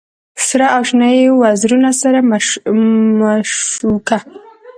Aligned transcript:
سره 0.47 0.65
او 0.75 0.81
شنه 0.89 1.07
یې 1.17 1.25
وزرونه 1.41 1.89
سره 2.01 2.19
مشوکه 3.29 4.17